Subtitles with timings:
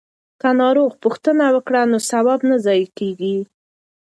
[0.41, 3.37] که ناروغ پوښتنه وکړو نو ثواب نه ضایع کیږي.